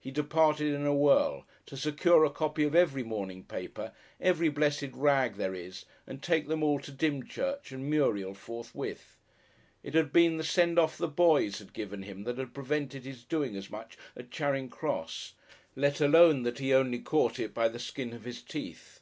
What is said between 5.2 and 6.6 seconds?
there is, and take